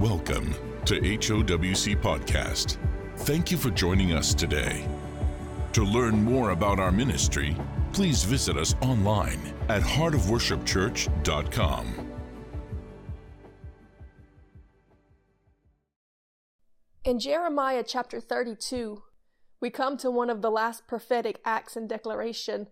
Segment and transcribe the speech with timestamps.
[0.00, 0.54] Welcome
[0.86, 2.78] to HOWC Podcast.
[3.18, 4.88] Thank you for joining us today.
[5.74, 7.54] To learn more about our ministry,
[7.92, 12.12] please visit us online at heartofworshipchurch.com.
[17.04, 19.02] In Jeremiah chapter 32,
[19.60, 22.68] we come to one of the last prophetic acts and declaration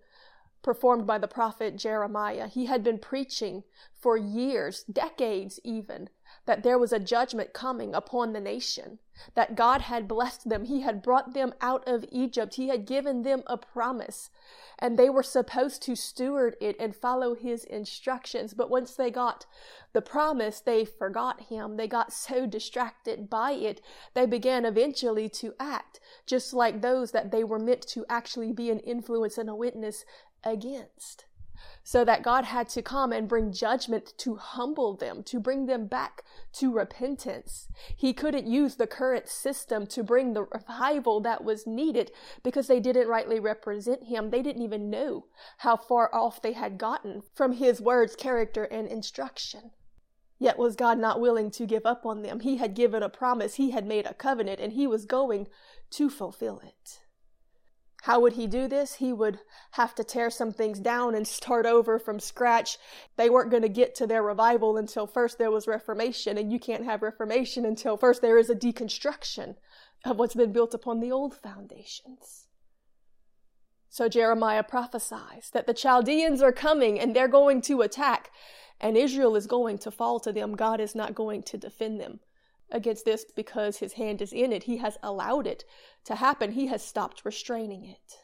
[0.62, 2.48] performed by the prophet Jeremiah.
[2.48, 3.64] He had been preaching
[4.00, 6.08] for years, decades even,
[6.46, 8.98] that there was a judgment coming upon the nation,
[9.34, 10.64] that God had blessed them.
[10.64, 12.54] He had brought them out of Egypt.
[12.54, 14.30] He had given them a promise,
[14.78, 18.54] and they were supposed to steward it and follow his instructions.
[18.54, 19.46] But once they got
[19.92, 21.76] the promise, they forgot him.
[21.76, 23.80] They got so distracted by it,
[24.14, 28.70] they began eventually to act just like those that they were meant to actually be
[28.70, 30.04] an influence and a witness
[30.44, 31.24] against.
[31.88, 35.86] So that God had to come and bring judgment to humble them, to bring them
[35.86, 37.66] back to repentance.
[37.96, 42.10] He couldn't use the current system to bring the revival that was needed
[42.42, 44.28] because they didn't rightly represent Him.
[44.28, 48.86] They didn't even know how far off they had gotten from His words, character, and
[48.86, 49.70] instruction.
[50.38, 52.40] Yet was God not willing to give up on them?
[52.40, 55.46] He had given a promise, He had made a covenant, and He was going
[55.92, 57.00] to fulfill it.
[58.02, 58.94] How would he do this?
[58.94, 59.40] He would
[59.72, 62.78] have to tear some things down and start over from scratch.
[63.16, 66.60] They weren't going to get to their revival until first there was reformation, and you
[66.60, 69.56] can't have reformation until first there is a deconstruction
[70.04, 72.46] of what's been built upon the old foundations.
[73.88, 78.30] So Jeremiah prophesies that the Chaldeans are coming and they're going to attack,
[78.80, 80.54] and Israel is going to fall to them.
[80.54, 82.20] God is not going to defend them
[82.70, 84.64] against this because his hand is in it.
[84.64, 85.64] He has allowed it
[86.04, 86.52] to happen.
[86.52, 88.18] He has stopped restraining it.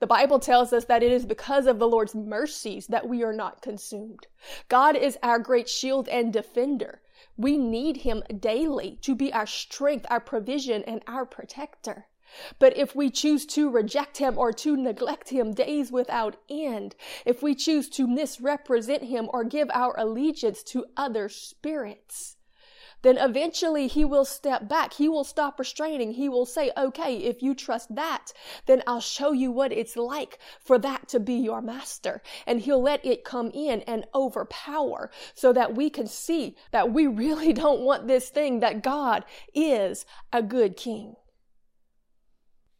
[0.00, 3.32] The Bible tells us that it is because of the Lord's mercies that we are
[3.32, 4.28] not consumed.
[4.68, 7.02] God is our great shield and defender.
[7.36, 12.06] We need him daily to be our strength, our provision, and our protector.
[12.58, 17.42] But if we choose to reject him or to neglect him days without end, if
[17.42, 22.36] we choose to misrepresent him or give our allegiance to other spirits,
[23.02, 24.94] then eventually he will step back.
[24.94, 26.12] He will stop restraining.
[26.12, 28.32] He will say, okay, if you trust that,
[28.66, 32.22] then I'll show you what it's like for that to be your master.
[32.46, 37.06] And he'll let it come in and overpower so that we can see that we
[37.18, 41.14] really don't want this thing, that God is a good king.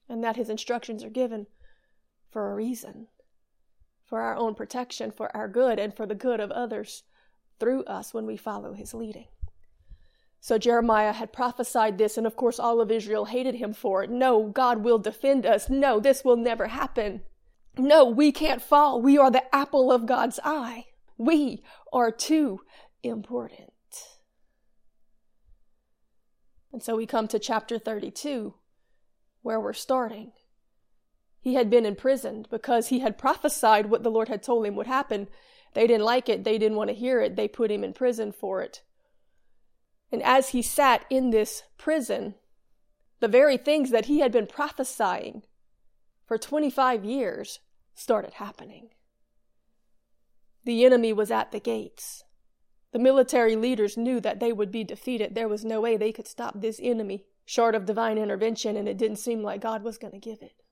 [0.08, 1.46] And that his instructions are given
[2.30, 3.08] for a reason,
[4.04, 7.04] for our own protection, for our good, and for the good of others
[7.60, 9.26] through us when we follow his leading.
[10.40, 14.10] So Jeremiah had prophesied this, and of course, all of Israel hated him for it.
[14.10, 15.68] No, God will defend us.
[15.68, 17.22] No, this will never happen.
[17.76, 19.02] No, we can't fall.
[19.02, 20.86] We are the apple of God's eye.
[21.16, 21.62] We
[21.92, 22.60] are too
[23.02, 23.72] important.
[26.72, 28.54] And so we come to chapter 32,
[29.42, 30.32] where we're starting.
[31.40, 34.86] He had been imprisoned because he had prophesied what the Lord had told him would
[34.86, 35.28] happen.
[35.74, 38.32] They didn't like it, they didn't want to hear it, they put him in prison
[38.32, 38.82] for it.
[40.10, 42.34] And as he sat in this prison,
[43.20, 45.42] the very things that he had been prophesying
[46.26, 47.60] for 25 years
[47.94, 48.90] started happening.
[50.64, 52.24] The enemy was at the gates.
[52.92, 55.34] The military leaders knew that they would be defeated.
[55.34, 58.98] There was no way they could stop this enemy short of divine intervention, and it
[58.98, 60.62] didn't seem like God was going to give it.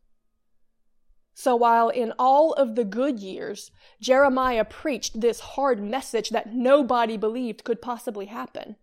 [1.32, 3.70] So while in all of the good years,
[4.00, 8.76] Jeremiah preached this hard message that nobody believed could possibly happen,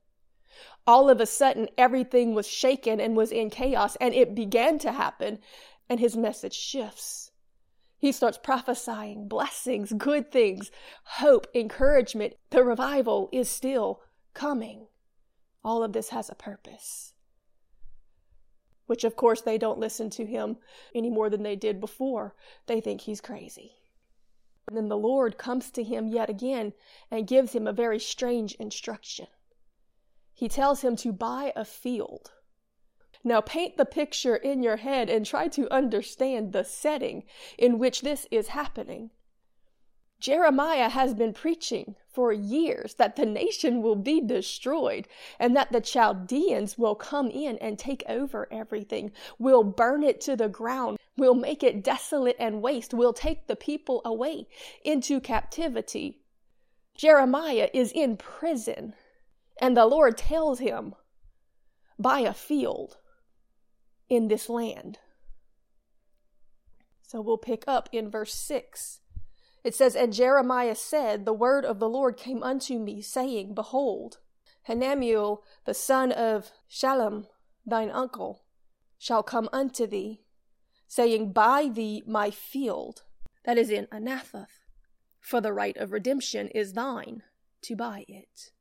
[0.85, 4.91] all of a sudden everything was shaken and was in chaos and it began to
[4.91, 5.39] happen
[5.89, 7.31] and his message shifts.
[7.97, 10.71] He starts prophesying blessings good things
[11.03, 12.33] hope encouragement.
[12.49, 14.01] The revival is still
[14.33, 14.87] coming.
[15.63, 17.13] All of this has a purpose
[18.85, 20.57] which of course they don't listen to him
[20.93, 22.35] any more than they did before.
[22.67, 23.77] They think he's crazy.
[24.67, 26.73] And then the lord comes to him yet again
[27.11, 29.27] and gives him a very strange instruction
[30.43, 32.33] he tells him to buy a field.
[33.23, 37.23] Now paint the picture in your head and try to understand the setting
[37.57, 39.11] in which this is happening.
[40.19, 45.07] Jeremiah has been preaching for years that the nation will be destroyed
[45.39, 50.35] and that the Chaldeans will come in and take over everything, will burn it to
[50.35, 54.49] the ground, will make it desolate and waste, will take the people away
[54.83, 56.19] into captivity.
[56.97, 58.93] Jeremiah is in prison
[59.61, 60.95] and the Lord tells him,
[61.99, 62.97] Buy a field
[64.09, 64.99] in this land.
[67.01, 69.01] So we'll pick up in verse 6.
[69.63, 74.17] It says, And Jeremiah said, The word of the Lord came unto me, saying, Behold,
[74.67, 77.27] Hanameel, the son of Shallum,
[77.65, 78.43] thine uncle,
[78.97, 80.21] shall come unto thee,
[80.87, 83.03] saying, Buy thee my field,
[83.45, 84.59] that is in Anathoth,
[85.19, 87.23] for the right of redemption is thine
[87.61, 88.51] to buy it.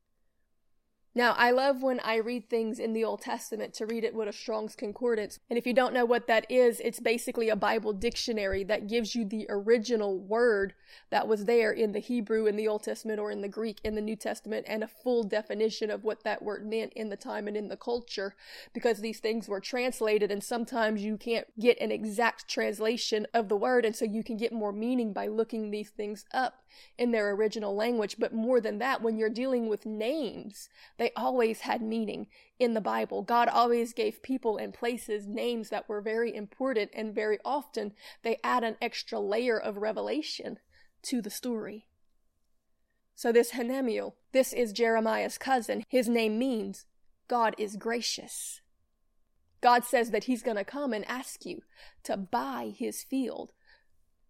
[1.15, 4.27] Now, I love when I read things in the Old Testament to read it with
[4.27, 5.37] a Strong's Concordance.
[5.47, 9.13] And if you don't know what that is, it's basically a Bible dictionary that gives
[9.13, 10.73] you the original word
[11.11, 13.93] that was there in the Hebrew in the Old Testament or in the Greek in
[13.93, 17.47] the New Testament and a full definition of what that word meant in the time
[17.47, 18.35] and in the culture
[18.73, 23.57] because these things were translated and sometimes you can't get an exact translation of the
[23.57, 26.63] word and so you can get more meaning by looking these things up
[26.97, 28.17] in their original language.
[28.17, 30.69] But more than that, when you're dealing with names,
[31.03, 32.27] they always had meaning
[32.59, 33.23] in the Bible.
[33.23, 37.91] God always gave people and places names that were very important, and very often
[38.21, 40.59] they add an extra layer of revelation
[41.01, 41.87] to the story.
[43.15, 45.83] So, this Hanameel, this is Jeremiah's cousin.
[45.89, 46.85] His name means
[47.27, 48.61] God is gracious.
[49.59, 51.63] God says that he's going to come and ask you
[52.03, 53.51] to buy his field.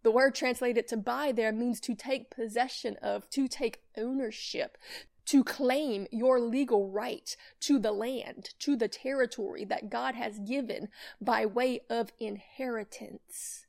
[0.01, 4.75] The word translated to buy there means to take possession of, to take ownership,
[5.25, 10.89] to claim your legal right to the land, to the territory that God has given
[11.21, 13.65] by way of inheritance.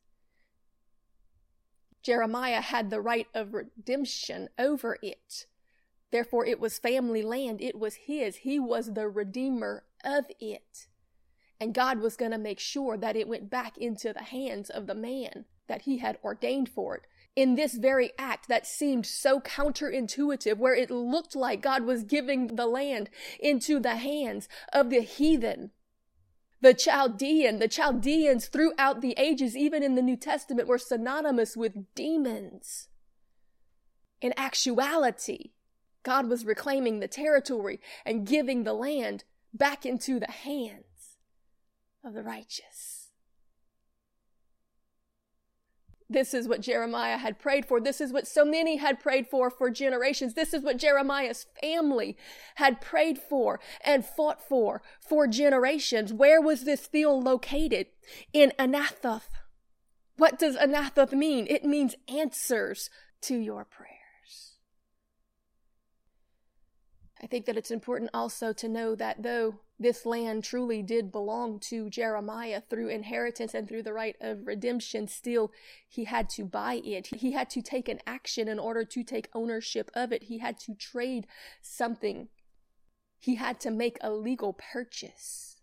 [2.03, 5.47] Jeremiah had the right of redemption over it.
[6.11, 7.63] Therefore, it was family land.
[7.63, 8.37] It was his.
[8.37, 10.87] He was the redeemer of it.
[11.59, 14.87] And God was going to make sure that it went back into the hands of
[14.87, 19.41] the man that he had ordained for it in this very act that seemed so
[19.41, 23.11] counterintuitive, where it looked like God was giving the land
[23.41, 25.71] into the hands of the heathen.
[26.61, 31.93] The Chaldean, the Chaldeans throughout the ages, even in the New Testament, were synonymous with
[31.95, 32.89] demons.
[34.21, 35.51] In actuality,
[36.03, 41.19] God was reclaiming the territory and giving the land back into the hands
[42.05, 42.94] of the righteous.
[46.09, 47.81] This is what Jeremiah had prayed for.
[47.81, 50.35] This is what so many had prayed for for generations.
[50.35, 52.17] This is what Jeremiah's family
[52.57, 56.13] had prayed for and fought for for generations.
[56.13, 57.87] Where was this field located?
[58.33, 59.31] In Anathoth.
[60.17, 61.47] What does Anathoth mean?
[61.49, 62.91] It means answers
[63.23, 63.94] to your prayer.
[67.25, 71.59] I think that it's important also to know that though this land truly did belong
[71.71, 75.51] to Jeremiah through inheritance and through the right of redemption, still
[75.89, 77.07] he had to buy it.
[77.07, 80.25] He had to take an action in order to take ownership of it.
[80.25, 81.27] He had to trade
[81.63, 82.29] something.
[83.19, 85.63] He had to make a legal purchase.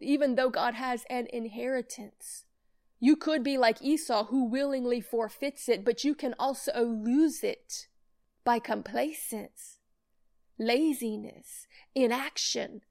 [0.00, 2.46] Even though God has an inheritance,
[2.98, 7.88] you could be like Esau who willingly forfeits it, but you can also lose it
[8.44, 9.76] by complacence
[10.58, 12.82] laziness, inaction,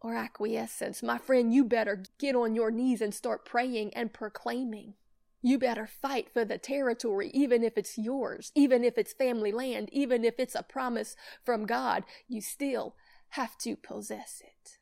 [0.00, 1.02] or acquiescence.
[1.02, 4.94] My friend, you better get on your knees and start praying and proclaiming.
[5.42, 9.88] You better fight for the territory, even if it's yours, even if it's family land,
[9.92, 12.94] even if it's a promise from God, you still
[13.30, 14.78] have to possess it.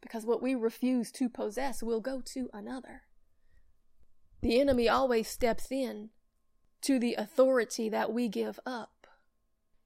[0.00, 3.02] Because what we refuse to possess will go to another.
[4.42, 6.10] The enemy always steps in
[6.82, 8.93] to the authority that we give up.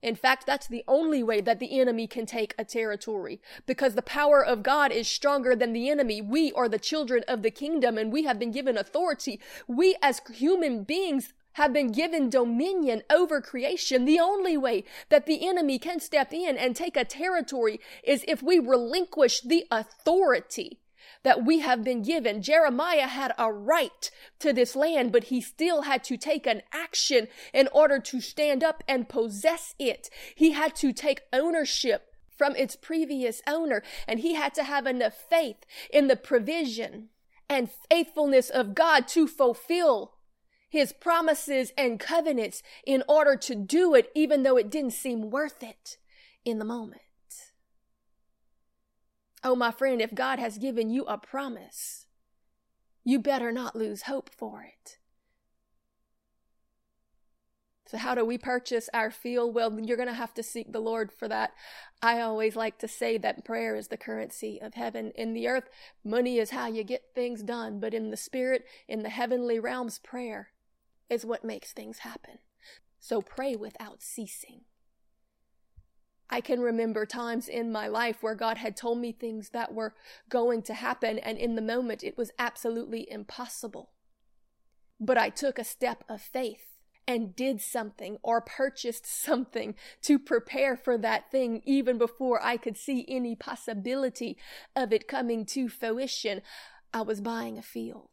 [0.01, 4.03] In fact, that's the only way that the enemy can take a territory because the
[4.03, 6.23] power of God is stronger than the enemy.
[6.23, 9.41] We are the children of the kingdom and we have been given authority.
[9.67, 14.05] We as human beings have been given dominion over creation.
[14.05, 18.41] The only way that the enemy can step in and take a territory is if
[18.41, 20.79] we relinquish the authority
[21.23, 22.43] that we have been given.
[22.43, 27.29] Jeremiah had a right to this land, but he still had to take an action
[27.53, 30.11] in order to stand up and possess it.
[30.35, 35.15] He had to take ownership from its previous owner, and he had to have enough
[35.15, 37.09] faith in the provision
[37.49, 40.15] and faithfulness of God to fulfill
[40.69, 45.63] his promises and covenants in order to do it, even though it didn't seem worth
[45.63, 45.97] it
[46.45, 47.03] in the moment.
[49.45, 52.07] Oh, my friend, if God has given you a promise,
[53.05, 54.99] you better not lose hope for it.
[57.89, 59.55] So, how do we purchase our field?
[59.55, 61.53] Well, you're going to have to seek the Lord for that.
[62.03, 65.11] I always like to say that prayer is the currency of heaven.
[65.15, 65.71] In the earth,
[66.05, 69.99] money is how you get things done, but in the spirit, in the heavenly realms,
[70.01, 70.49] prayer
[71.09, 72.41] is what makes things happen.
[73.01, 74.63] So, pray without ceasing.
[76.31, 79.95] I can remember times in my life where God had told me things that were
[80.29, 83.91] going to happen, and in the moment it was absolutely impossible.
[85.01, 86.67] But I took a step of faith
[87.07, 92.77] and did something or purchased something to prepare for that thing even before I could
[92.77, 94.37] see any possibility
[94.77, 96.43] of it coming to fruition.
[96.93, 98.11] I was buying a field.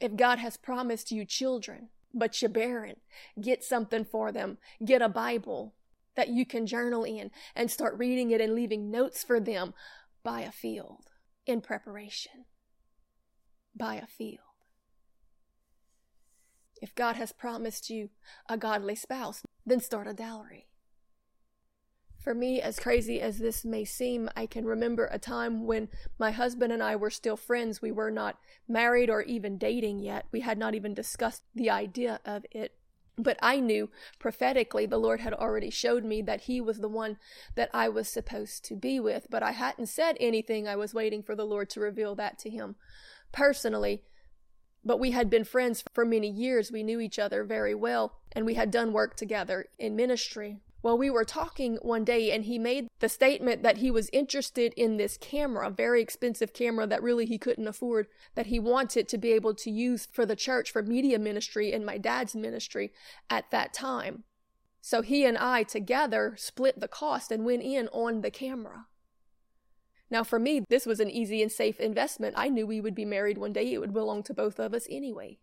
[0.00, 2.96] If God has promised you children, but you're barren,
[3.40, 4.58] get something for them.
[4.84, 5.74] Get a Bible
[6.16, 9.74] that you can journal in and start reading it and leaving notes for them.
[10.22, 11.04] Buy a field
[11.46, 12.44] in preparation.
[13.74, 14.38] Buy a field.
[16.82, 18.10] If God has promised you
[18.48, 20.69] a godly spouse, then start a dowry.
[22.20, 26.30] For me, as crazy as this may seem, I can remember a time when my
[26.30, 27.80] husband and I were still friends.
[27.80, 30.26] We were not married or even dating yet.
[30.30, 32.74] We had not even discussed the idea of it.
[33.16, 37.16] But I knew prophetically the Lord had already showed me that He was the one
[37.54, 39.26] that I was supposed to be with.
[39.30, 40.68] But I hadn't said anything.
[40.68, 42.76] I was waiting for the Lord to reveal that to Him
[43.32, 44.02] personally.
[44.84, 46.70] But we had been friends for many years.
[46.70, 50.58] We knew each other very well, and we had done work together in ministry.
[50.82, 54.72] Well, we were talking one day and he made the statement that he was interested
[54.76, 59.06] in this camera, a very expensive camera that really he couldn't afford, that he wanted
[59.08, 62.92] to be able to use for the church for media ministry and my dad's ministry
[63.28, 64.24] at that time.
[64.80, 68.86] So he and I together split the cost and went in on the camera.
[70.10, 72.34] Now, for me, this was an easy and safe investment.
[72.38, 73.70] I knew we would be married one day.
[73.72, 75.38] It would belong to both of us anyway.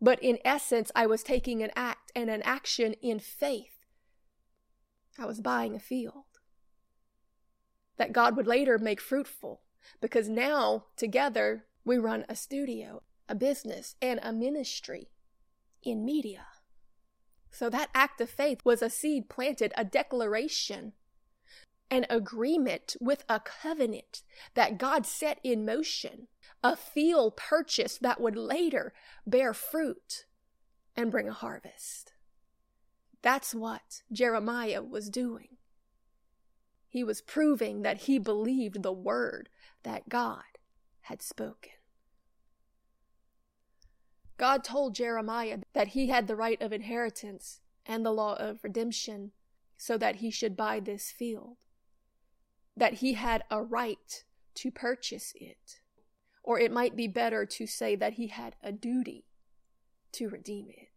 [0.00, 3.73] But in essence, I was taking an act and an action in faith
[5.18, 6.24] I was buying a field
[7.96, 9.62] that God would later make fruitful
[10.00, 15.10] because now together we run a studio, a business, and a ministry
[15.82, 16.46] in media.
[17.50, 20.94] So that act of faith was a seed planted, a declaration,
[21.90, 24.22] an agreement with a covenant
[24.54, 26.26] that God set in motion,
[26.64, 28.92] a field purchase that would later
[29.26, 30.24] bear fruit
[30.96, 32.13] and bring a harvest.
[33.24, 35.56] That's what Jeremiah was doing.
[36.90, 39.48] He was proving that he believed the word
[39.82, 40.58] that God
[41.00, 41.72] had spoken.
[44.36, 49.32] God told Jeremiah that he had the right of inheritance and the law of redemption
[49.78, 51.56] so that he should buy this field,
[52.76, 54.22] that he had a right
[54.56, 55.80] to purchase it,
[56.42, 59.24] or it might be better to say that he had a duty
[60.12, 60.93] to redeem it.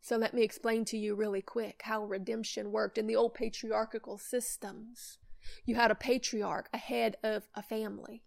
[0.00, 4.18] So let me explain to you really quick how redemption worked in the old patriarchal
[4.18, 5.18] systems.
[5.64, 8.22] You had a patriarch, a head of a family.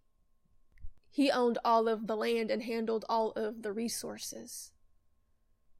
[1.10, 4.72] He owned all of the land and handled all of the resources.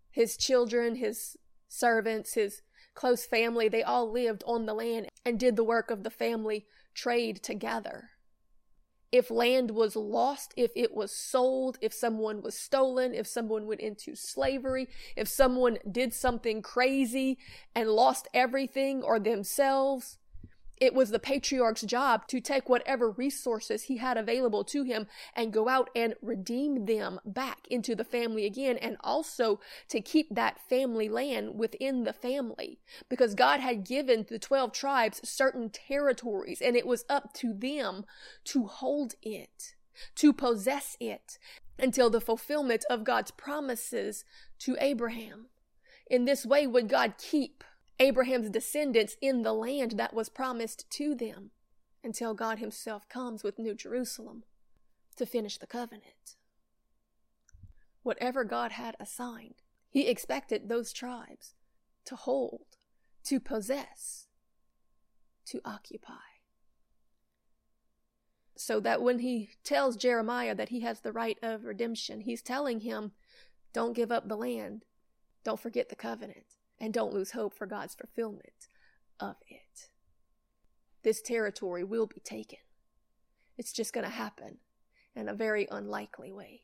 [0.10, 2.62] His children, his servants, his
[2.94, 6.66] close family, they all lived on the land and did the work of the family
[6.94, 8.11] trade together
[9.12, 13.82] if land was lost, if it was sold, if someone was stolen, if someone went
[13.82, 17.38] into slavery, if someone did something crazy
[17.76, 20.18] and lost everything or themselves,
[20.82, 25.54] it was the patriarch's job to take whatever resources he had available to him and
[25.54, 30.60] go out and redeem them back into the family again, and also to keep that
[30.68, 32.80] family land within the family.
[33.08, 38.04] Because God had given the 12 tribes certain territories, and it was up to them
[38.46, 39.76] to hold it,
[40.16, 41.38] to possess it,
[41.78, 44.26] until the fulfillment of God's promises
[44.60, 45.46] to Abraham.
[46.10, 47.64] In this way would God keep
[48.02, 51.52] Abraham's descendants in the land that was promised to them
[52.04, 54.42] until God Himself comes with New Jerusalem
[55.18, 56.36] to finish the covenant.
[58.02, 61.54] Whatever God had assigned, He expected those tribes
[62.06, 62.66] to hold,
[63.26, 64.26] to possess,
[65.46, 66.14] to occupy.
[68.56, 72.80] So that when He tells Jeremiah that he has the right of redemption, He's telling
[72.80, 73.12] him,
[73.74, 74.86] don't give up the land,
[75.44, 78.68] don't forget the covenant and don't lose hope for God's fulfillment
[79.20, 79.90] of it.
[81.04, 82.60] This territory will be taken.
[83.58, 84.58] It's just going to happen
[85.16, 86.62] in a very unlikely way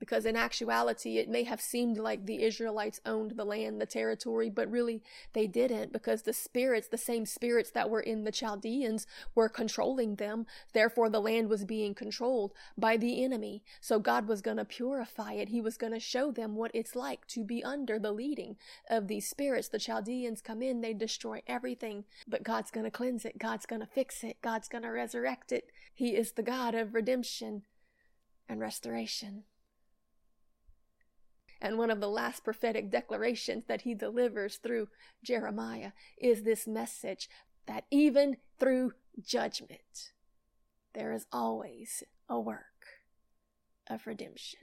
[0.00, 4.50] because in actuality it may have seemed like the Israelites owned the land, the territory,
[4.50, 5.02] but really
[5.34, 10.16] they didn't because the spirits, the same spirits that were in the Chaldeans, were controlling
[10.16, 10.46] them.
[10.72, 13.62] Therefore, the land was being controlled by the enemy.
[13.80, 15.50] So God was going to purify it.
[15.50, 18.56] He was going to show them what it's like to be under the leading
[18.88, 19.68] of these spirits.
[19.68, 23.38] The Chaldeans come in, they destroy everything, but God's going to cleanse it.
[23.38, 24.38] God's going to fix it.
[24.42, 25.70] God's going to resurrect it.
[25.94, 27.62] He is the God of redemption
[28.48, 29.44] and restoration.
[31.60, 34.88] And one of the last prophetic declarations that he delivers through
[35.22, 37.28] Jeremiah is this message
[37.66, 40.12] that even through judgment,
[40.94, 42.64] there is always a work.
[43.90, 44.60] of redemption.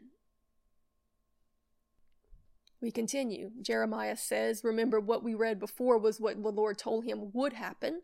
[2.80, 3.51] We continue.
[3.62, 8.04] Jeremiah says, remember what we read before was what the Lord told him would happen.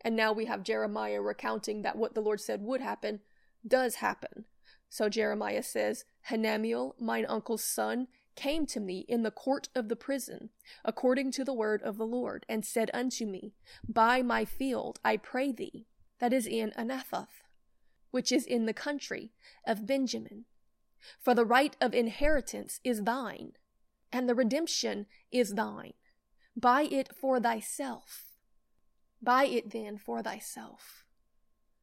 [0.00, 3.20] And now we have Jeremiah recounting that what the Lord said would happen
[3.66, 4.46] does happen.
[4.88, 9.96] So Jeremiah says, Hanameel, mine uncle's son, came to me in the court of the
[9.96, 10.50] prison,
[10.84, 13.54] according to the word of the Lord, and said unto me,
[13.88, 15.86] Buy my field, I pray thee,
[16.18, 17.42] that is in Anathoth,
[18.10, 19.32] which is in the country
[19.66, 20.44] of Benjamin.
[21.20, 23.52] For the right of inheritance is thine,
[24.12, 25.94] and the redemption is thine.
[26.56, 28.24] Buy it for thyself.
[29.20, 31.04] Buy it then for thyself.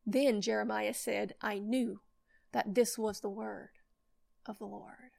[0.05, 2.01] Then Jeremiah said, I knew
[2.51, 3.69] that this was the word
[4.45, 5.11] of the Lord.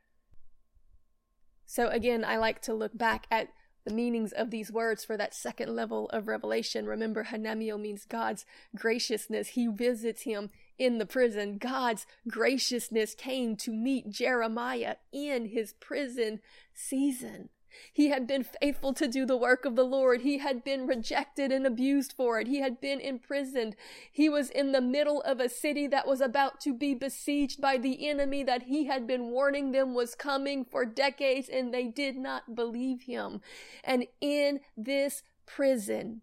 [1.72, 3.48] So again, I like to look back at
[3.86, 6.84] the meanings of these words for that second level of revelation.
[6.84, 8.44] Remember, Hanameel means God's
[8.76, 9.48] graciousness.
[9.48, 11.56] He visits him in the prison.
[11.56, 16.40] God's graciousness came to meet Jeremiah in his prison
[16.74, 17.48] season.
[17.92, 20.22] He had been faithful to do the work of the Lord.
[20.22, 22.46] He had been rejected and abused for it.
[22.46, 23.76] He had been imprisoned.
[24.10, 27.78] He was in the middle of a city that was about to be besieged by
[27.78, 32.16] the enemy that he had been warning them was coming for decades, and they did
[32.16, 33.40] not believe him.
[33.84, 36.22] And in this prison,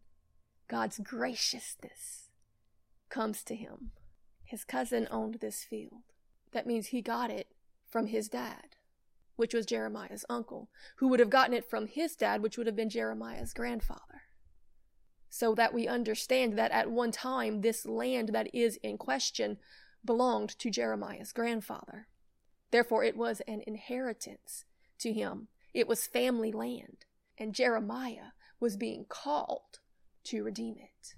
[0.68, 2.29] God's graciousness
[3.10, 3.91] comes to him.
[4.44, 6.01] His cousin owned this field.
[6.51, 7.48] That means he got it
[7.88, 8.75] from his dad
[9.39, 12.75] which was Jeremiah's uncle, who would have gotten it from his dad, which would have
[12.75, 14.24] been Jeremiah's grandfather.
[15.29, 19.58] So that we understand that at one time, this land that is in question
[20.03, 22.08] belonged to Jeremiah's grandfather.
[22.72, 24.65] Therefore, it was an inheritance
[25.00, 25.48] to him.
[25.74, 27.05] It was family land,
[27.38, 29.79] and Jeremiah was being called
[30.25, 31.13] to redeem it.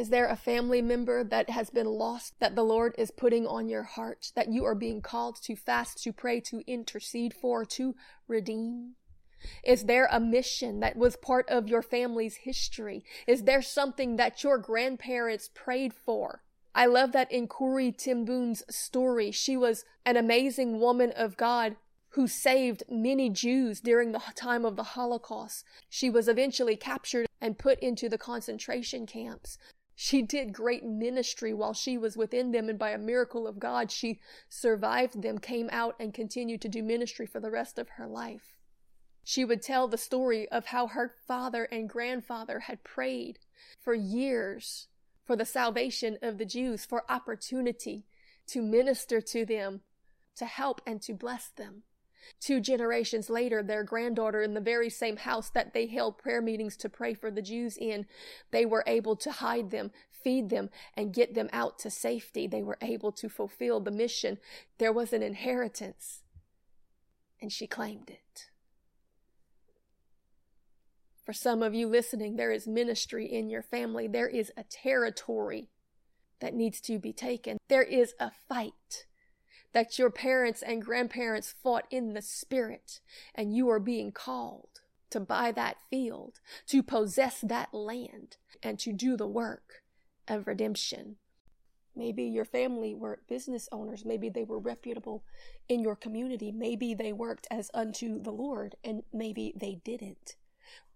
[0.00, 3.68] Is there a family member that has been lost that the Lord is putting on
[3.68, 7.94] your heart that you are being called to fast, to pray, to intercede for, to
[8.26, 8.94] redeem?
[9.62, 13.04] Is there a mission that was part of your family's history?
[13.26, 16.44] Is there something that your grandparents prayed for?
[16.74, 17.46] I love that in
[17.92, 21.76] ten Boom's story, she was an amazing woman of God
[22.14, 25.62] who saved many Jews during the time of the Holocaust.
[25.90, 29.58] She was eventually captured and put into the concentration camps.
[30.02, 33.90] She did great ministry while she was within them, and by a miracle of God,
[33.90, 38.06] she survived them, came out, and continued to do ministry for the rest of her
[38.06, 38.56] life.
[39.22, 43.40] She would tell the story of how her father and grandfather had prayed
[43.78, 44.88] for years
[45.22, 48.06] for the salvation of the Jews, for opportunity
[48.46, 49.82] to minister to them,
[50.36, 51.82] to help and to bless them.
[52.40, 56.76] Two generations later, their granddaughter in the very same house that they held prayer meetings
[56.78, 58.06] to pray for the Jews in,
[58.50, 62.46] they were able to hide them, feed them, and get them out to safety.
[62.46, 64.38] They were able to fulfill the mission.
[64.78, 66.22] There was an inheritance,
[67.40, 68.50] and she claimed it.
[71.24, 74.08] For some of you listening, there is ministry in your family.
[74.08, 75.68] There is a territory
[76.40, 77.58] that needs to be taken.
[77.68, 79.06] There is a fight
[79.72, 83.00] that your parents and grandparents fought in the spirit,
[83.34, 84.80] and you are being called
[85.10, 89.82] to buy that field, to possess that land, and to do the work
[90.28, 91.16] of redemption.
[91.96, 94.04] Maybe your family were business owners.
[94.04, 95.24] Maybe they were reputable
[95.68, 96.52] in your community.
[96.52, 100.36] Maybe they worked as unto the Lord, and maybe they didn't.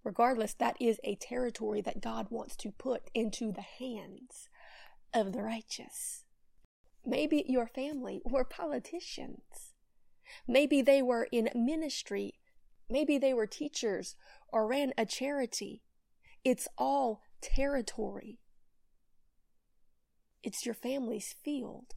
[0.05, 4.49] Regardless, that is a territory that God wants to put into the hands
[5.13, 6.24] of the righteous.
[7.07, 9.75] Maybe your family were politicians.
[10.49, 12.41] Maybe they were in ministry.
[12.89, 14.17] Maybe they were teachers
[14.49, 15.83] or ran a charity.
[16.45, 18.39] It's all territory.
[20.43, 21.95] It's your family's field.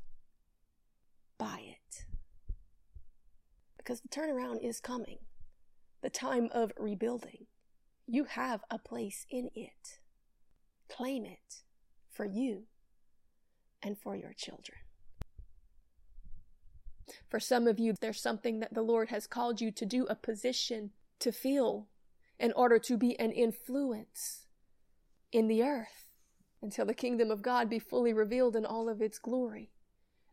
[1.37, 2.05] Buy it.
[3.77, 5.19] Because the turnaround is coming,
[6.01, 7.45] the time of rebuilding.
[8.05, 9.99] You have a place in it.
[10.89, 11.63] Claim it
[12.09, 12.63] for you
[13.83, 14.79] and for your children.
[17.29, 20.15] For some of you, there's something that the Lord has called you to do, a
[20.15, 21.87] position to fill
[22.39, 24.45] in order to be an influence
[25.31, 26.09] in the earth
[26.61, 29.71] until the kingdom of God be fully revealed in all of its glory.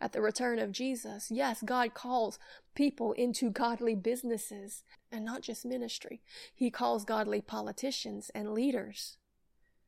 [0.01, 2.39] At the return of Jesus, yes, God calls
[2.75, 6.21] people into godly businesses and not just ministry.
[6.55, 9.17] He calls godly politicians and leaders.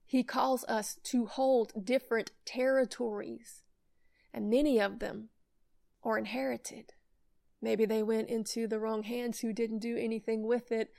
[0.07, 3.63] He calls us to hold different territories,
[4.33, 5.31] and many of them
[6.07, 6.93] or inherited.
[7.61, 10.93] Maybe they went into the wrong hands who didn't do anything with it,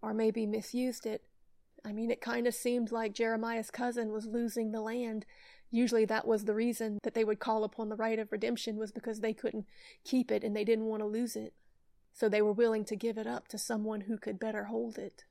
[0.00, 1.24] or maybe misused it.
[1.84, 5.26] I mean, it kind of seemed like Jeremiah's cousin was losing the land.
[5.72, 8.92] Usually that was the reason that they would call upon the right of redemption was
[8.92, 9.66] because they couldn't
[10.04, 11.54] keep it and they didn't want to lose it.
[12.12, 15.24] So they were willing to give it up to someone who could better hold it.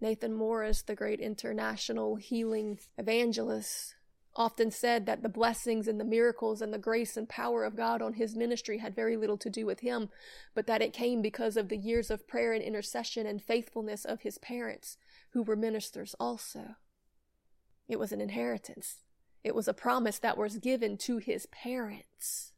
[0.00, 3.94] Nathan Morris, the great international healing evangelist,
[4.36, 8.02] often said that the blessings and the miracles and the grace and power of God
[8.02, 10.10] on his ministry had very little to do with him,
[10.54, 14.20] but that it came because of the years of prayer and intercession and faithfulness of
[14.20, 14.98] his parents,
[15.30, 16.76] who were ministers also.
[17.88, 18.98] It was an inheritance.
[19.42, 22.52] It was a promise that was given to his parents.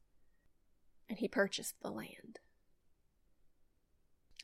[1.09, 2.41] And he purchased the land.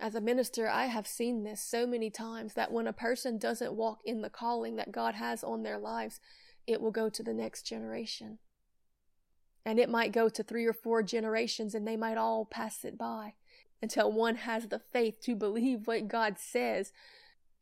[0.00, 3.74] As a minister, I have seen this so many times that when a person doesn't
[3.74, 6.20] walk in the calling that God has on their lives,
[6.66, 8.38] it will go to the next generation.
[9.64, 12.98] And it might go to three or four generations and they might all pass it
[12.98, 13.34] by
[13.80, 16.92] until one has the faith to believe what God says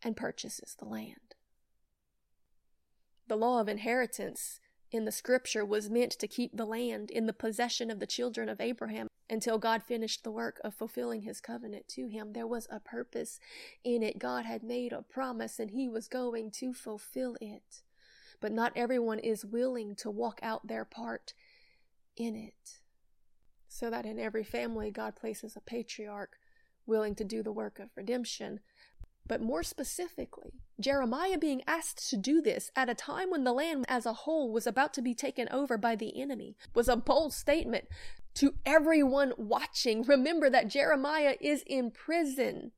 [0.02, 1.34] and purchases the land.
[3.28, 4.60] The law of inheritance
[4.90, 8.48] in the scripture was meant to keep the land in the possession of the children
[8.48, 12.32] of Abraham until God finished the work of fulfilling his covenant to him.
[12.32, 13.40] There was a purpose
[13.84, 14.18] in it.
[14.18, 17.82] God had made a promise and he was going to fulfill it
[18.42, 21.32] but not everyone is willing to walk out their part
[22.16, 22.80] in it.
[23.68, 26.36] So that in every family, God places a patriarch
[26.84, 28.60] willing to do the work of redemption.
[29.26, 33.84] But more specifically, Jeremiah being asked to do this at a time when the land
[33.88, 37.32] as a whole was about to be taken over by the enemy was a bold
[37.32, 37.86] statement
[38.34, 40.02] to everyone watching.
[40.02, 42.72] Remember that Jeremiah is in prison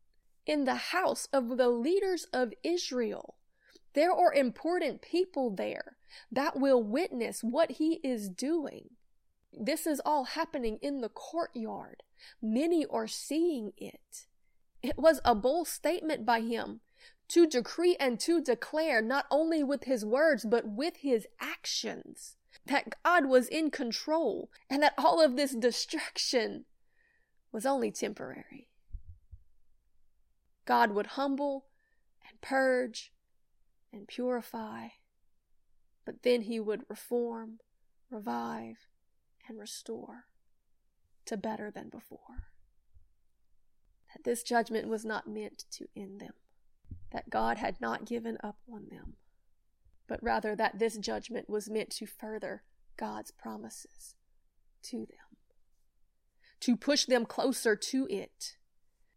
[0.47, 3.37] in the house of the leaders of Israel.
[3.95, 5.97] There are important people there
[6.31, 8.91] that will witness what he is doing.
[9.53, 12.03] This is all happening in the courtyard.
[12.43, 14.27] Many are seeing it.
[14.83, 16.81] It was a bold statement by him
[17.29, 22.95] to decree and to declare, not only with his words, but with his actions, that
[23.05, 26.65] God was in control and that all of this destruction
[27.53, 28.69] was only temporary.
[30.65, 31.67] God would humble
[32.29, 33.14] and purge
[33.95, 34.89] and purify,
[36.05, 37.61] but then he would reform,
[38.11, 38.89] revive,
[39.49, 40.25] and restore
[41.27, 42.49] to better than before.
[44.13, 46.35] That this judgment was not meant to end them,
[47.13, 49.15] that God had not given up on them,
[50.07, 52.63] but rather that this judgment was meant to further
[52.97, 54.15] God's promises
[54.85, 55.39] to them,
[56.61, 58.57] to push them closer to it,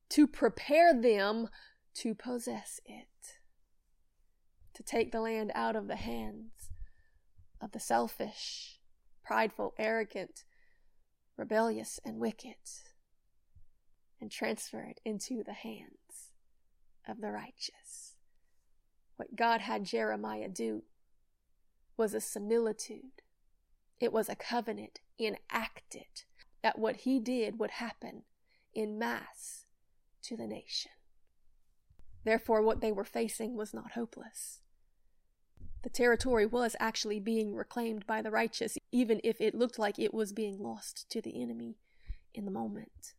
[0.09, 1.49] to prepare them
[1.95, 3.07] to possess it
[4.77, 6.69] to take the land out of the hands
[7.59, 8.79] of the selfish,
[9.25, 10.43] prideful, arrogant,
[11.35, 12.53] rebellious, and wicked,
[14.21, 16.31] and transfer it into the hands
[17.09, 18.13] of the righteous.
[19.15, 20.83] What God had Jeremiah do
[21.97, 23.23] was a similitude,
[23.99, 26.23] it was a covenant enacted
[26.61, 28.21] that what he did would happen
[28.75, 29.65] in mass
[30.21, 30.91] to the nation.
[32.23, 34.59] Therefore, what they were facing was not hopeless.
[35.83, 40.13] The territory was actually being reclaimed by the righteous, even if it looked like it
[40.13, 41.77] was being lost to the enemy
[42.33, 43.13] in the moment.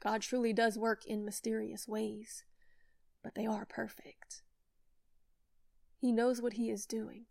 [0.00, 2.44] God truly does work in mysterious ways,
[3.22, 4.42] but they are perfect.
[5.96, 7.24] He knows what He is doing,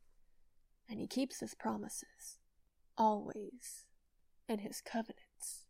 [0.90, 2.40] and He keeps His promises,
[2.98, 3.86] always,
[4.50, 5.66] and His covenants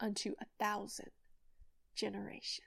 [0.00, 1.10] unto a thousand
[1.94, 2.66] generations.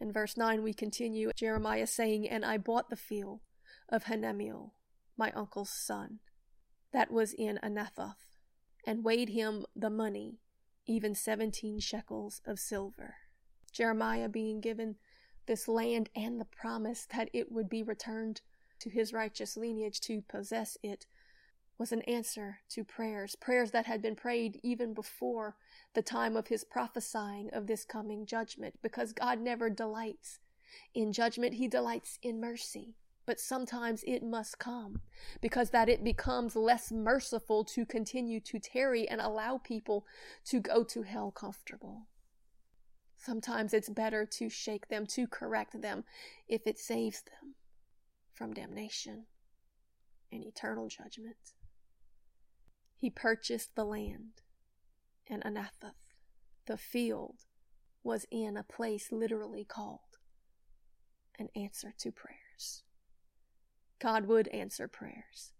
[0.00, 3.40] In verse 9, we continue Jeremiah saying, And I bought the field
[3.88, 4.72] of Hanameel,
[5.16, 6.20] my uncle's son,
[6.92, 8.36] that was in Anathoth,
[8.86, 10.40] and weighed him the money,
[10.86, 13.16] even seventeen shekels of silver.
[13.72, 14.96] Jeremiah being given
[15.46, 18.42] this land and the promise that it would be returned
[18.80, 21.06] to his righteous lineage to possess it
[21.78, 25.56] was an answer to prayers, prayers that had been prayed even before
[25.94, 30.38] the time of his prophesying of this coming judgment, because God never delights
[30.94, 32.96] in judgment, he delights in mercy.
[33.26, 35.00] But sometimes it must come
[35.40, 40.06] because that it becomes less merciful to continue to tarry and allow people
[40.46, 42.06] to go to hell comfortable.
[43.18, 46.04] Sometimes it's better to shake them, to correct them,
[46.46, 47.54] if it saves them
[48.32, 49.24] from damnation
[50.30, 51.36] and eternal judgment.
[52.96, 54.42] He purchased the land
[55.28, 55.94] and Anathoth.
[56.66, 57.36] The field
[58.02, 60.00] was in a place literally called
[61.38, 62.82] an answer to prayers.
[63.98, 65.52] God would answer prayers,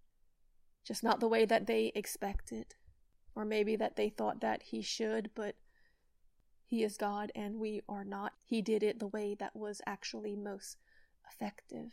[0.85, 2.75] just not the way that they expected,
[3.35, 5.57] or maybe that they thought that He should, but
[6.64, 8.33] He is God and we are not.
[8.44, 10.77] He did it the way that was actually most
[11.31, 11.92] effective.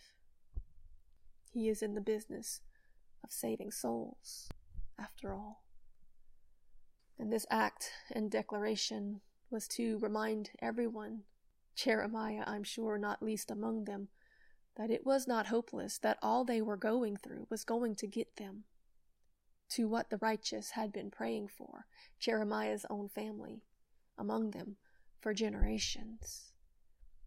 [1.51, 2.61] He is in the business
[3.23, 4.49] of saving souls,
[4.99, 5.63] after all.
[7.19, 11.21] And this act and declaration was to remind everyone,
[11.75, 14.09] Jeremiah, I'm sure, not least among them,
[14.75, 18.35] that it was not hopeless, that all they were going through was going to get
[18.37, 18.63] them
[19.69, 21.85] to what the righteous had been praying for,
[22.19, 23.63] Jeremiah's own family,
[24.17, 24.77] among them
[25.19, 26.51] for generations.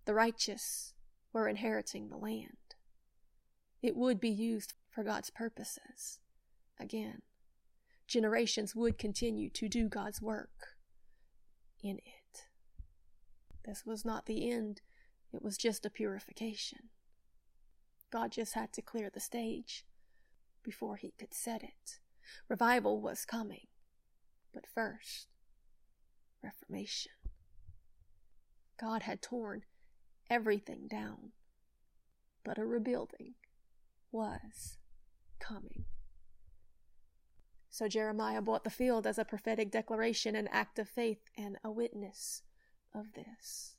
[0.04, 0.94] The righteous
[1.32, 2.56] were inheriting the land.
[3.82, 6.20] It would be used for God's purposes.
[6.78, 7.22] Again,
[8.06, 10.76] generations would continue to do God's work
[11.82, 12.46] in it.
[13.64, 14.80] This was not the end,
[15.32, 16.90] it was just a purification.
[18.10, 19.84] God just had to clear the stage
[20.62, 21.98] before he could set it.
[22.48, 23.66] Revival was coming,
[24.54, 25.28] but first,
[26.42, 27.12] reformation.
[28.80, 29.62] God had torn
[30.30, 31.32] everything down,
[32.44, 33.34] but a rebuilding
[34.12, 34.78] was
[35.40, 35.84] coming.
[37.76, 41.70] So Jeremiah bought the field as a prophetic declaration, an act of faith, and a
[41.70, 42.42] witness
[42.94, 43.76] of this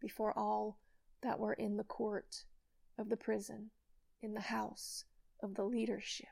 [0.00, 0.76] before all
[1.22, 2.44] that were in the court
[2.98, 3.70] of the prison,
[4.20, 5.06] in the house
[5.42, 6.28] of the leadership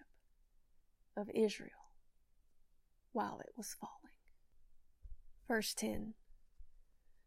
[1.17, 1.95] of Israel
[3.12, 4.12] while it was falling.
[5.49, 6.12] Verse 10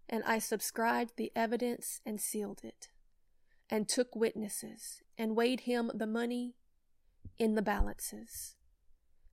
[0.08, 2.90] And I subscribed the evidence and sealed it,
[3.72, 6.58] and took witnesses, and weighed him the money
[7.40, 8.55] in the balances.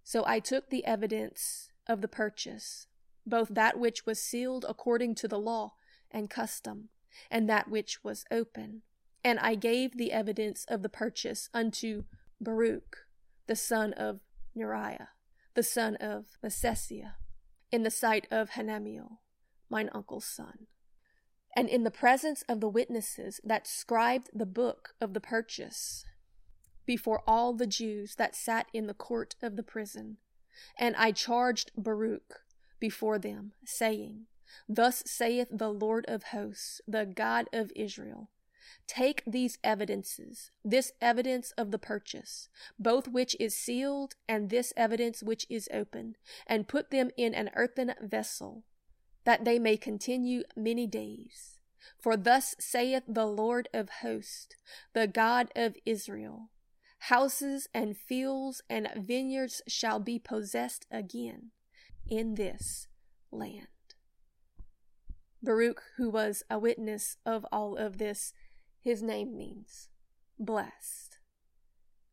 [0.05, 2.87] So I took the evidence of the purchase,
[3.27, 5.75] both that which was sealed according to the law
[6.11, 6.89] and custom,
[7.31, 8.83] and that which was open.
[9.25, 12.05] And I gave the evidence of the purchase unto
[12.41, 13.07] Baruch,
[13.47, 14.21] the son of
[14.57, 15.09] Neriah,
[15.55, 17.15] the son of Maaseiah,
[17.71, 19.19] in the sight of Hanameel,
[19.71, 20.67] mine uncle's son.
[21.55, 26.05] And in the presence of the witnesses that scribed the book of the purchase,
[26.87, 30.19] before all the Jews that sat in the court of the prison.
[30.79, 32.41] And I charged Baruch
[32.81, 34.27] before them, saying,
[34.69, 38.31] Thus saith the Lord of hosts, the God of Israel,
[38.87, 45.23] Take these evidences, this evidence of the purchase, both which is sealed, and this evidence
[45.23, 46.17] which is open,
[46.47, 48.65] and put them in an earthen vessel,
[49.25, 51.59] that they may continue many days.
[51.99, 54.57] For thus saith the Lord of hosts,
[54.93, 56.51] the God of Israel
[57.07, 61.51] Houses and fields and vineyards shall be possessed again
[62.07, 62.87] in this
[63.33, 63.67] land.
[65.43, 68.33] Baruch, who was a witness of all of this,
[68.79, 69.89] his name means
[70.39, 71.19] blessed.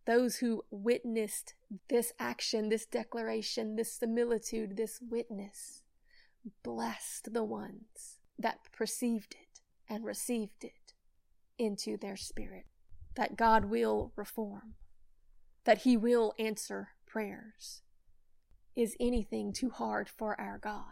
[0.07, 1.53] Those who witnessed
[1.87, 5.83] this action, this declaration, this similitude, this witness,
[6.63, 10.93] blessed the ones that perceived it and received it
[11.59, 12.65] into their spirit.
[13.19, 14.75] That God will reform,
[15.65, 17.81] that He will answer prayers.
[18.77, 20.85] Is anything too hard for our God?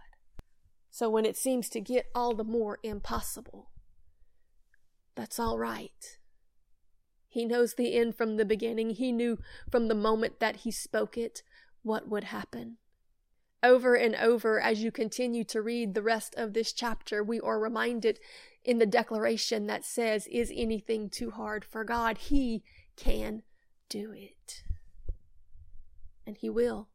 [0.91, 3.69] So when it seems to get all the more impossible,
[5.15, 6.17] that's all right.
[7.29, 8.89] He knows the end from the beginning.
[8.89, 9.37] He knew
[9.71, 11.43] from the moment that he spoke it
[11.81, 12.75] what would happen.
[13.63, 17.57] Over and over, as you continue to read the rest of this chapter, we are
[17.57, 18.19] reminded
[18.67, 22.17] in the declaration that says, Is anything too hard for God?
[22.17, 22.63] He
[22.95, 23.41] can
[23.89, 24.63] do it.
[26.27, 26.89] And He will.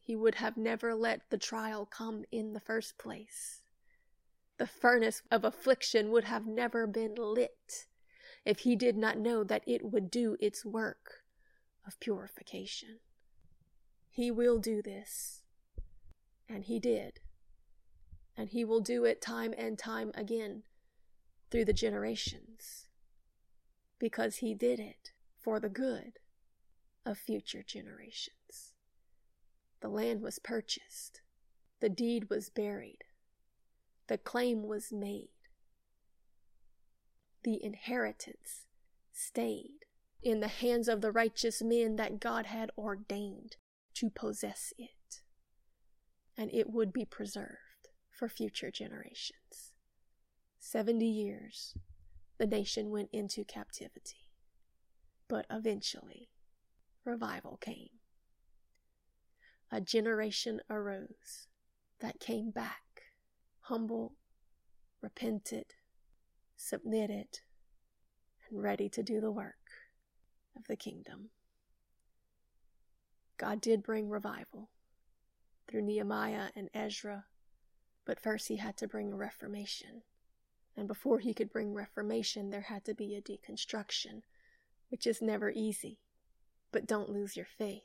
[0.00, 3.62] He would have never let the trial come in the first place.
[4.56, 7.86] The furnace of affliction would have never been lit
[8.46, 11.24] if he did not know that it would do its work
[11.86, 13.00] of purification.
[14.08, 15.42] He will do this,
[16.48, 17.20] and he did,
[18.38, 20.62] and he will do it time and time again
[21.50, 22.86] through the generations,
[23.98, 26.20] because he did it for the good
[27.04, 28.74] of future generations.
[29.80, 31.20] The land was purchased,
[31.80, 33.02] the deed was buried,
[34.06, 35.30] the claim was made.
[37.42, 38.66] The inheritance
[39.12, 39.84] stayed
[40.22, 43.56] in the hands of the righteous men that God had ordained
[43.94, 45.22] to possess it,
[46.36, 47.67] and it would be preserved
[48.18, 49.72] for future generations.
[50.58, 51.74] Seventy years
[52.38, 54.28] the nation went into captivity,
[55.28, 56.28] but eventually
[57.04, 57.90] revival came.
[59.70, 61.46] A generation arose
[62.00, 62.82] that came back
[63.60, 64.14] humble,
[65.00, 65.66] repented,
[66.56, 67.40] submitted,
[68.50, 69.70] and ready to do the work
[70.56, 71.30] of the kingdom.
[73.36, 74.70] God did bring revival
[75.68, 77.26] through Nehemiah and Ezra,
[78.08, 80.00] but first he had to bring a reformation.
[80.74, 84.22] And before he could bring reformation, there had to be a deconstruction
[84.88, 85.98] which is never easy.
[86.72, 87.82] But don't lose your faith.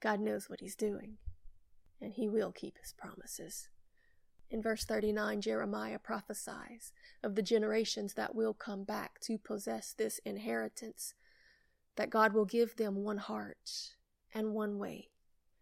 [0.00, 1.18] God knows what He's doing,
[2.00, 3.68] and He will keep His promises.
[4.50, 10.18] In verse 39, Jeremiah prophesies of the generations that will come back to possess this
[10.24, 11.14] inheritance,
[11.96, 13.96] that God will give them one heart
[14.32, 15.08] and one way,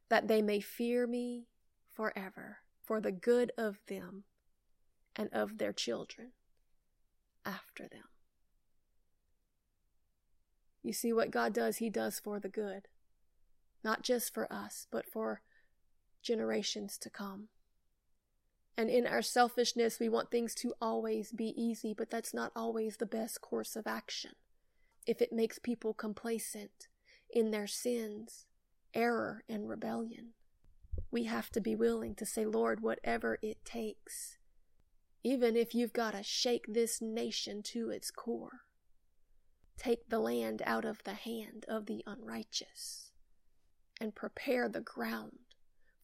[0.09, 1.47] that they may fear me
[1.87, 2.59] forever
[2.93, 4.25] for the good of them
[5.17, 6.33] and of their children
[7.43, 8.05] after them.
[10.83, 12.89] You see, what God does, He does for the good,
[13.83, 15.41] not just for us, but for
[16.23, 17.49] generations to come.
[18.77, 22.99] And in our selfishness, we want things to always be easy, but that's not always
[22.99, 24.33] the best course of action.
[25.07, 26.89] If it makes people complacent
[27.31, 28.45] in their sins,
[28.93, 30.35] error, and rebellion,
[31.13, 34.39] we have to be willing to say, Lord, whatever it takes,
[35.23, 38.63] even if you've got to shake this nation to its core,
[39.77, 43.13] take the land out of the hand of the unrighteous,
[44.01, 45.39] and prepare the ground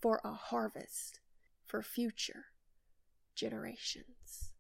[0.00, 1.20] for a harvest
[1.64, 2.46] for future
[3.34, 4.52] generations.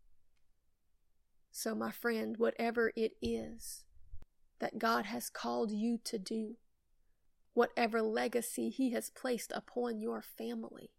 [1.50, 3.84] So, my friend, whatever it is
[4.60, 6.56] that God has called you to do,
[7.58, 10.90] whatever legacy He has placed upon your family,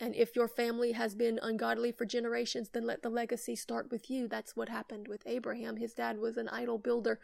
[0.00, 4.10] and if your family has been ungodly for generations, then let the legacy start with
[4.10, 4.26] you.
[4.26, 5.76] That's what happened with Abraham.
[5.76, 7.20] His dad was an idol builder,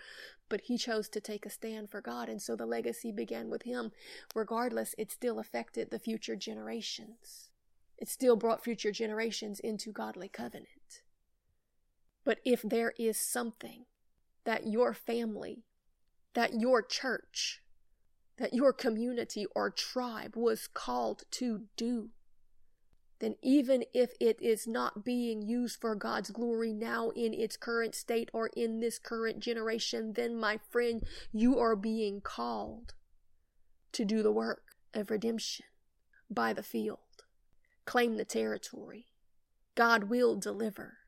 [0.50, 2.28] but he chose to take a stand for God.
[2.28, 3.92] And so the legacy began with him.
[4.34, 7.50] Regardless, it still affected the future generations.
[7.96, 11.02] It still brought future generations into godly covenant.
[12.24, 13.86] But if there is something
[14.44, 15.64] that your family,
[16.34, 17.62] that your church,
[18.38, 22.10] that your community or tribe was called to do,
[23.18, 27.94] then even if it is not being used for God's glory now in its current
[27.94, 32.92] state or in this current generation, then my friend, you are being called
[33.92, 35.64] to do the work of redemption
[36.30, 36.98] buy the field.
[37.84, 39.06] Claim the territory.
[39.74, 40.98] God will deliver.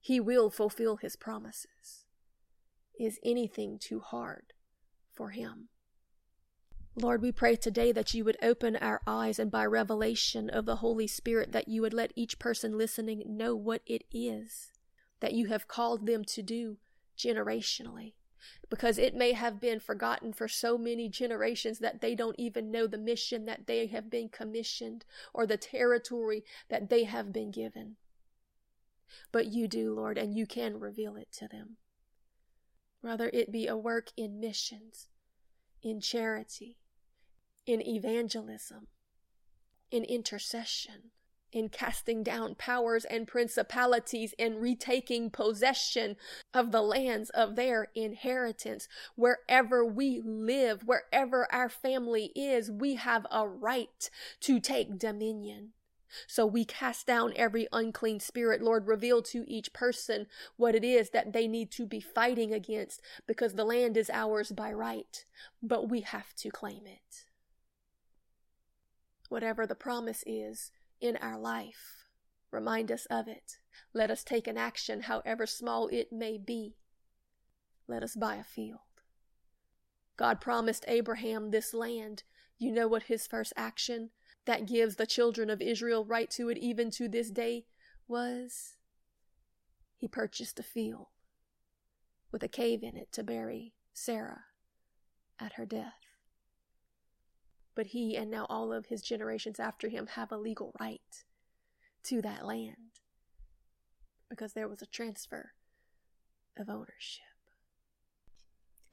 [0.00, 2.06] He will fulfill his promises.
[2.98, 4.52] Is anything too hard
[5.14, 5.68] for him?
[7.00, 10.76] Lord, we pray today that you would open our eyes and by revelation of the
[10.76, 14.72] Holy Spirit that you would let each person listening know what it is
[15.20, 16.76] that you have called them to do
[17.16, 18.14] generationally.
[18.68, 22.86] Because it may have been forgotten for so many generations that they don't even know
[22.86, 27.96] the mission that they have been commissioned or the territory that they have been given.
[29.32, 31.76] But you do, Lord, and you can reveal it to them.
[33.02, 35.08] Rather, it be a work in missions,
[35.82, 36.76] in charity,
[37.68, 38.86] in evangelism,
[39.90, 41.10] in intercession,
[41.52, 46.16] in casting down powers and principalities, in retaking possession
[46.54, 48.88] of the lands of their inheritance.
[49.16, 55.72] Wherever we live, wherever our family is, we have a right to take dominion.
[56.26, 58.62] So we cast down every unclean spirit.
[58.62, 60.26] Lord, reveal to each person
[60.56, 64.52] what it is that they need to be fighting against because the land is ours
[64.52, 65.22] by right,
[65.62, 67.27] but we have to claim it
[69.28, 72.04] whatever the promise is in our life.
[72.50, 73.58] Remind us of it.
[73.92, 76.76] Let us take an action, however small it may be.
[77.86, 78.80] Let us buy a field.
[80.16, 82.24] God promised Abraham this land.
[82.58, 84.10] You know what his first action
[84.46, 87.66] that gives the children of Israel right to it even to this day
[88.08, 88.76] was?
[89.96, 91.06] He purchased a field
[92.32, 94.44] with a cave in it to bury Sarah
[95.38, 96.07] at her death
[97.78, 101.22] but he and now all of his generations after him have a legal right
[102.02, 102.98] to that land
[104.28, 105.52] because there was a transfer
[106.56, 107.22] of ownership.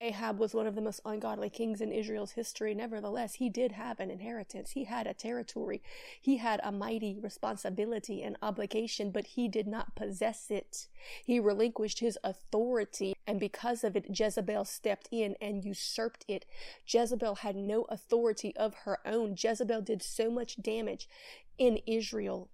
[0.05, 2.75] Ahab was one of the most ungodly kings in Israel's history.
[2.75, 4.71] Nevertheless, he did have an inheritance.
[4.71, 5.81] He had a territory.
[6.21, 10.89] He had a mighty responsibility and obligation, but he did not possess it.
[11.25, 16.45] He relinquished his authority, and because of it, Jezebel stepped in and usurped it.
[16.85, 19.35] Jezebel had no authority of her own.
[19.35, 21.09] Jezebel did so much damage
[21.57, 22.49] in Israel,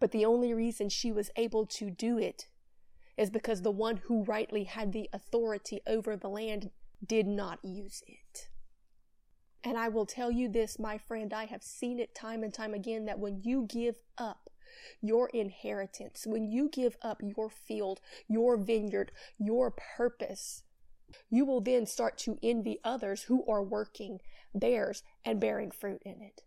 [0.00, 2.46] but the only reason she was able to do it
[3.18, 6.70] is because the one who rightly had the authority over the land
[7.04, 8.48] did not use it.
[9.64, 12.72] And I will tell you this, my friend, I have seen it time and time
[12.72, 14.48] again that when you give up
[15.00, 20.62] your inheritance, when you give up your field, your vineyard, your purpose,
[21.30, 24.20] you will then start to envy others who are working
[24.54, 26.42] theirs and bearing fruit in it.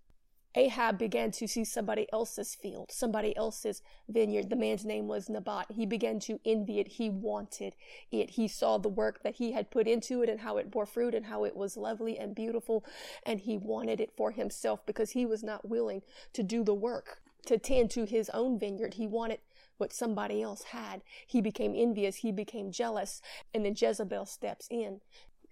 [0.56, 4.50] Ahab began to see somebody else's field, somebody else's vineyard.
[4.50, 5.68] The man's name was Naboth.
[5.70, 6.88] He began to envy it.
[6.88, 7.76] He wanted
[8.12, 8.32] it.
[8.32, 11.14] He saw the work that he had put into it and how it bore fruit
[11.14, 12.84] and how it was lovely and beautiful.
[13.24, 16.02] And he wanted it for himself because he was not willing
[16.34, 18.95] to do the work to tend to his own vineyard.
[18.95, 19.39] He wanted
[19.78, 21.02] what somebody else had.
[21.26, 22.18] He became envious.
[22.18, 23.22] He became jealous.
[23.54, 25.02] And then Jezebel steps in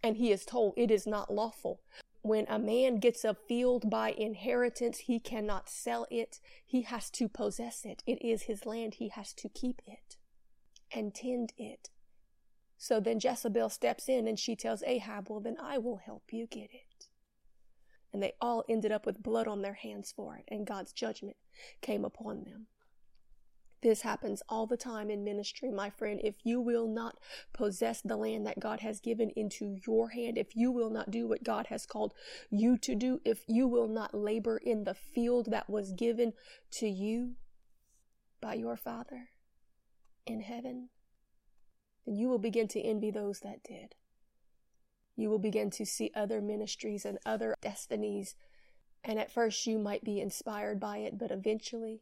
[0.04, 1.82] and he is told it is not lawful
[2.28, 6.40] when a man gets a field by inheritance, he cannot sell it.
[6.66, 8.04] He has to possess it.
[8.06, 8.96] It is his land.
[8.96, 10.18] He has to keep it
[10.92, 11.90] and tend it.
[12.78, 16.48] So then Jezebel steps in and she tells Ahab, Well, then I will help you
[16.48, 17.08] get it.
[18.14, 21.36] And they all ended up with blood on their hands for it, and God's judgment
[21.82, 22.68] came upon them.
[23.82, 26.20] This happens all the time in ministry, my friend.
[26.24, 27.18] If you will not
[27.54, 31.28] possess the land that God has given into your hand, if you will not do
[31.28, 32.14] what God has called
[32.50, 36.34] you to do, if you will not labor in the field that was given
[36.72, 37.36] to you
[38.42, 39.30] by your Father
[40.26, 40.90] in heaven,
[42.06, 43.94] then you will begin to envy those that did.
[45.16, 48.36] You will begin to see other ministries and other destinies.
[49.04, 52.02] And at first, you might be inspired by it, but eventually,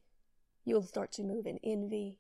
[0.66, 2.20] You'll start to move in envy.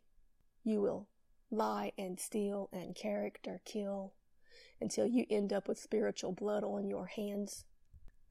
[0.63, 1.07] You will
[1.49, 4.13] lie and steal and character kill
[4.79, 7.65] until you end up with spiritual blood on your hands.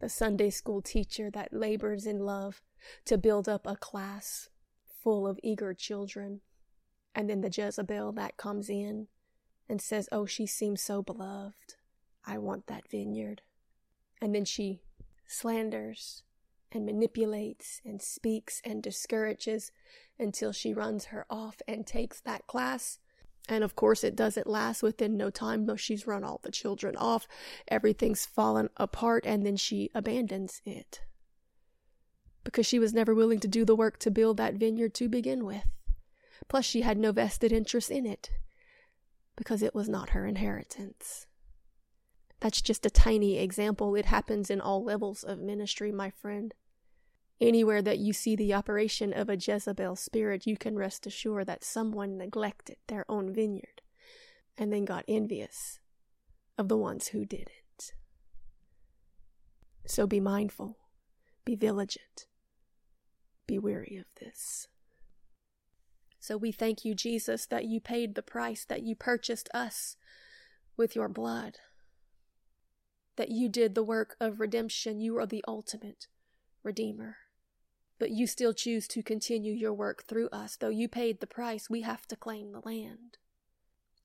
[0.01, 2.63] The Sunday school teacher that labors in love
[3.07, 4.49] to build up a class
[5.03, 6.41] full of eager children.
[7.15, 9.09] And then the Jezebel that comes in
[9.69, 11.75] and says, Oh, she seems so beloved.
[12.27, 13.43] I want that vineyard.
[14.21, 14.83] And then she
[15.27, 16.23] slanders
[16.75, 19.71] and manipulates and speaks and discourages
[20.19, 22.99] until she runs her off and takes that class.
[23.49, 26.97] And of course, it doesn't last within no time, though she's run all the children
[26.97, 27.29] off.
[27.69, 31.03] Everything's fallen apart, and then she abandons it.
[32.43, 35.45] Because she was never willing to do the work to build that vineyard to begin
[35.45, 35.67] with.
[36.49, 38.31] Plus, she had no vested interest in it,
[39.37, 41.27] because it was not her inheritance.
[42.41, 43.95] That's just a tiny example.
[43.95, 46.55] It happens in all levels of ministry, my friend.
[47.41, 51.65] Anywhere that you see the operation of a Jezebel spirit, you can rest assured that
[51.65, 53.83] someone neglected their own vineyard
[54.57, 55.81] and then got envious
[56.57, 57.93] of the ones who did it.
[59.87, 60.79] So be mindful,
[61.45, 62.27] be vigilant,
[63.47, 64.69] be weary of this.
[66.21, 69.97] So we thank you, Jesus, that you paid the price, that you purchased us
[70.77, 71.59] with your blood,
[73.17, 75.01] that you did the work of redemption.
[75.01, 76.07] You are the ultimate
[76.63, 77.17] Redeemer
[77.99, 80.57] but you still choose to continue your work through us.
[80.57, 83.19] Though you paid the price, we have to claim the land.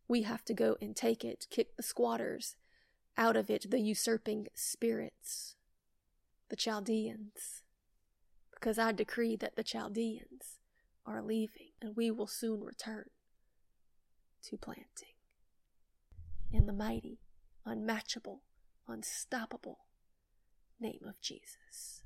[0.08, 2.56] We have to go and take it, kick the squatters
[3.18, 5.56] out of it, the usurping spirits,
[6.50, 7.64] the Chaldeans.
[8.54, 10.60] Because I decree that the Chaldeans
[11.06, 13.06] are leaving and we will soon return
[14.44, 15.16] to planting.
[16.52, 17.20] In the mighty,
[17.66, 18.42] unmatchable,
[18.88, 19.86] unstoppable
[20.80, 22.04] name of Jesus.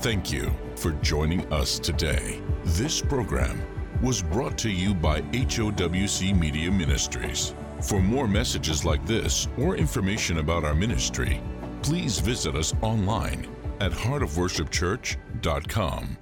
[0.00, 2.40] Thank you for joining us today.
[2.62, 3.60] This program
[4.00, 7.52] was brought to you by HOWC Media Ministries.
[7.82, 11.42] For more messages like this or information about our ministry,
[11.82, 13.48] please visit us online
[13.80, 16.18] at heartofworshipchurch.com.